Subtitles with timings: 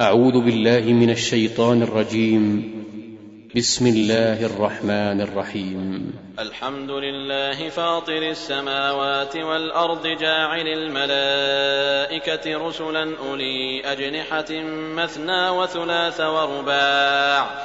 [0.00, 2.72] أعوذ بالله من الشيطان الرجيم.
[3.56, 6.12] بسم الله الرحمن الرحيم.
[6.38, 14.62] الحمد لله فاطر السماوات والأرض جاعل الملائكة رسلا أولي أجنحة
[14.96, 17.64] مثنى وثلاث ورباع.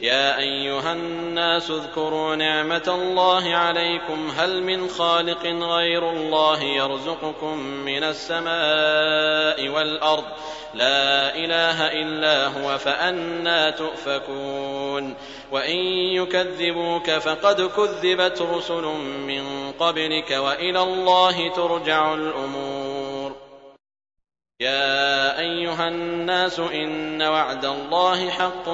[0.00, 4.30] يا أيها الناس اذكروا نعمة الله عليكم.
[4.36, 10.24] هل من خالق غير الله يرزقكم من السماء والأرض؟
[10.74, 15.14] لا إله إلا هو فأنا تؤفكون.
[15.52, 15.76] وإن
[16.14, 18.84] يكذبوك فقد كذبت رسل
[19.26, 23.36] من قبلك وإلى الله ترجع الأمور.
[24.60, 28.64] يا أيها الناس إن وعد الله حق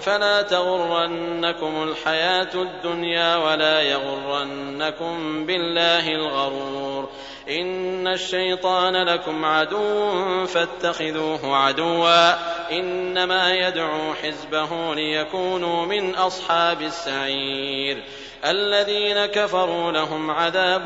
[0.00, 7.08] فلا تغرنكم الحياة الدنيا ولا يغرنكم بالله الغرور
[7.48, 12.32] إن الشيطان لكم عدو فاتخذوه عدوا
[12.72, 18.02] إنما يدعو حزبه ليكونوا من أصحاب السعير
[18.44, 20.82] الذين كفروا لهم عذاب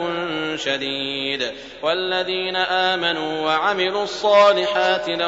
[0.56, 5.28] شديد والذين آمنوا وعملوا الصالحات لهم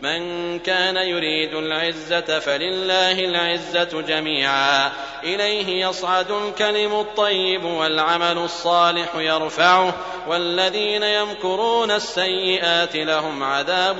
[0.00, 4.92] من كان يريد العزة فلله العزة جميعا.
[5.24, 9.94] إليه يصعد الكلم الطيب والعمل الصالح يرفعه.
[10.28, 13.96] والذين يمكرون السيئات لهم عذاب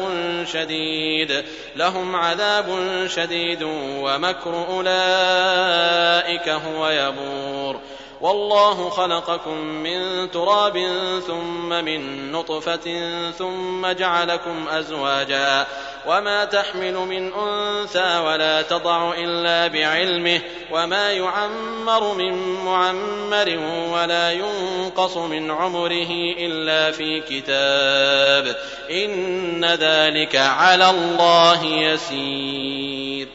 [0.53, 1.45] شديد.
[1.77, 2.67] لهم عذاب
[3.07, 3.63] شديد
[4.01, 7.81] ومكر أولئك هو يبور.
[8.21, 10.89] والله خلقكم من تراب
[11.27, 15.67] ثم من نطفة ثم جعلكم أزواجا.
[16.07, 20.41] وما تحمل من أنثى ولا تضع إلا بعلمه
[20.73, 23.59] وما يعمر من معمر
[23.93, 28.57] ولا ينقص من عمره إلا في كتاب
[28.91, 33.29] إن ذلك على الله يسير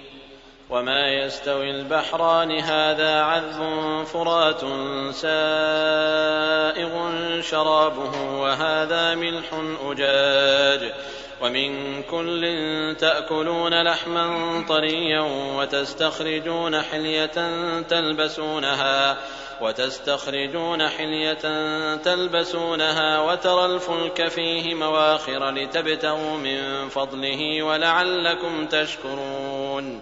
[0.69, 4.61] وما يستوي البحران هذا عذب فرات
[5.13, 6.91] سائغ
[7.41, 9.45] شرابه وهذا ملح
[9.85, 10.91] أجاج
[11.41, 15.21] ومن كل تأكلون لحما طريا
[15.57, 17.31] وتستخرجون حلية
[17.81, 19.17] تلبسونها
[19.61, 21.41] وتستخرجون حلية
[21.95, 30.01] تلبسونها وترى الفلك فيه مواخر لتبتغوا من فضله ولعلكم تشكرون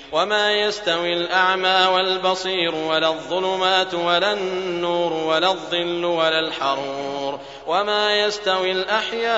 [0.11, 9.31] وما يستوي الأعمى والبصير ولا الظلمات ولا النور ولا الظل ولا الحرور وما يستوي الأحياء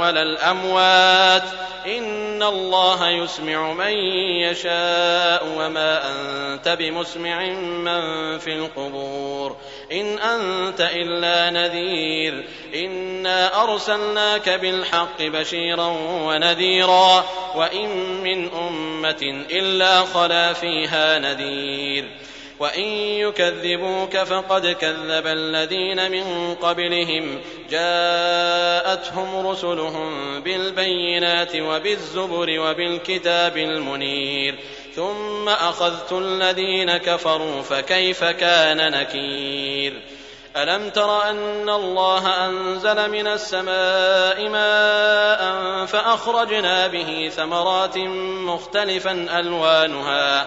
[0.00, 1.42] ولا الأموات
[1.86, 3.92] إن الله يسمع من
[4.40, 9.56] يشاء وما أنت بمسمع من في القبور
[9.92, 12.44] إن أنت إلا نذير
[12.74, 17.88] إنا أرسلناك بالحق بشيرا ونذيرا وإن
[18.22, 22.08] من أمة إلا خلا فيها نذير
[22.60, 27.40] وإن يكذبوك فقد كذب الذين من قبلهم
[27.70, 34.58] جاءتهم رسلهم بالبينات وبالزبر وبالكتاب المنير
[34.94, 40.02] ثم أخذت الذين كفروا فكيف كان نكير
[40.56, 47.98] ألم تر أن الله أنزل من السماء ماء فأخرجنا به ثمرات
[48.46, 50.46] مختلفا ألوانها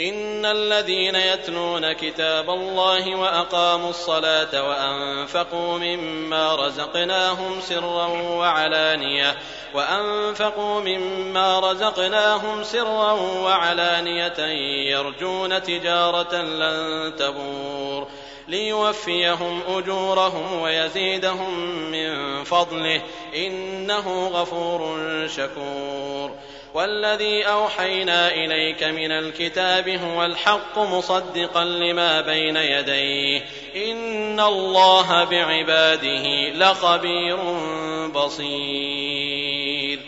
[0.00, 9.36] إن الذين يتلون كتاب الله وأقاموا الصلاة وأنفقوا مما رزقناهم سرا وعلانية
[9.74, 14.38] وأنفقوا مما رزقناهم سرا وعلانية
[14.90, 18.08] يرجون تجارة لن تبور
[18.48, 23.02] ليوفيهم أجورهم ويزيدهم من فضله
[23.36, 26.30] إنه غفور شكور.
[26.74, 33.44] والذي أوحينا إليك من الكتاب هو الحق مصدقا لما بين يديه.
[33.76, 37.36] إن الله بعباده لخبير
[38.08, 39.98] بصير.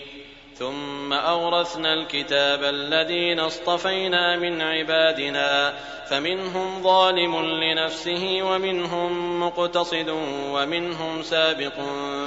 [0.58, 5.74] ثم أورثنا الكتاب الذين اصطفينا من عبادنا
[6.10, 10.08] فمنهم ظالم لنفسه ومنهم مقتصد
[10.52, 11.72] ومنهم سابق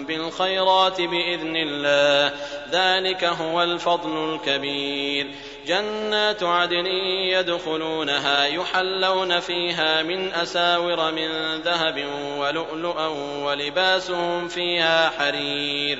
[0.07, 2.33] بالخيرات بإذن الله.
[2.72, 5.27] ذلك هو الفضل الكبير.
[5.68, 6.86] جنات عدن
[7.31, 12.06] يدخلونها يحلون فيها من أساور من ذهب
[12.38, 13.07] ولؤلؤا
[13.45, 16.00] ولباسهم فيها حرير.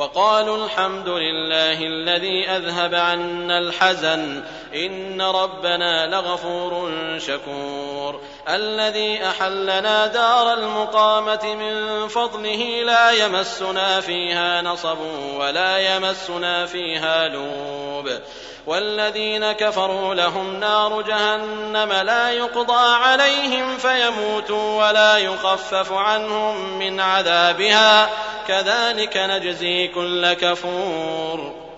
[0.00, 4.42] وقالوا الحمد لله الذي أذهب عنا الحزن.
[4.74, 8.20] إن ربنا لغفور شكور.
[8.48, 14.98] الذي أحلنا دار المقامة من فضله لا يمسنا فيها نصب
[15.36, 18.20] ولا يمسنا فيها لوب.
[18.66, 28.10] والذين كفروا لهم نار جهنم لا يقضى عليهم فيموتوا ولا يخفف عنهم من عذابها.
[28.48, 31.70] كذلك نجزي كل كفور.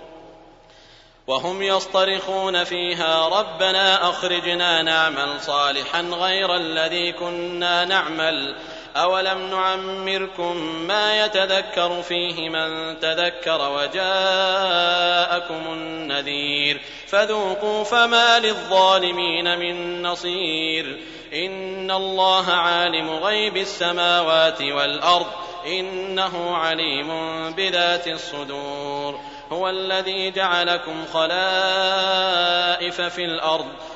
[1.27, 8.57] وهم يصطرخون فيها ربنا أخرجنا نعمل صالحا غير الذي كنا نعمل.
[8.97, 10.57] أولم نعمركم
[10.89, 16.81] ما يتذكر فيه من تذكر وجاءكم النذير.
[17.07, 20.99] فذوقوا فما للظالمين من نصير.
[21.35, 25.27] إن الله عالم غيب السماوات والأرض.
[25.67, 27.09] إنه عليم
[27.51, 29.21] بذات الصدور.
[29.53, 33.67] هو الذي جعلكم خلائف في الأرض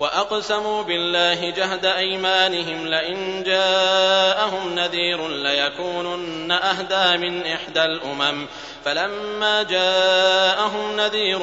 [0.00, 8.46] وأقسموا بالله جهد أيمانهم لئن جاءهم نذير ليكونن أهدى من إحدى الأمم.
[8.84, 11.38] فلما جاءهم نذير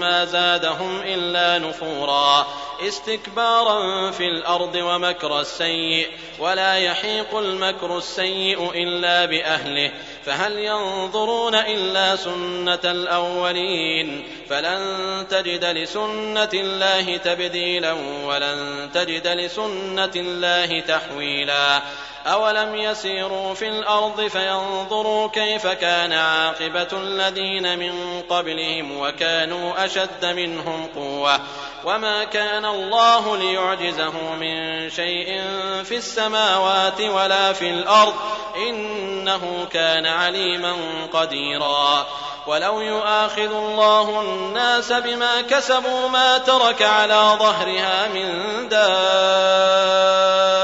[0.00, 2.46] ما زادهم إلا نفورا.
[2.88, 6.08] استكبارا في الأرض ومكر السيء
[6.38, 9.90] ولا يحيق المكر السيء إلا بأهله.
[10.26, 14.82] فهل ينظرون إلا سنة الأولين فلن
[15.30, 17.92] تجد لسنة الله تبديلا
[18.24, 21.82] ولن تجد لسنة الله تحويلا
[22.26, 31.40] أولم يسيروا في الأرض فينظروا كيف كان عاقبة الذين من قبلهم وكانوا أشد منهم قوة
[31.84, 35.42] وما كان الله ليعجزه من شيء
[35.84, 38.14] في السماوات ولا في الأرض
[38.56, 40.76] إنه كان عليما
[41.12, 42.06] قديرا
[42.46, 48.28] ولو يؤاخذ الله الناس بما كسبوا ما ترك على ظهرها من
[48.68, 50.63] دابة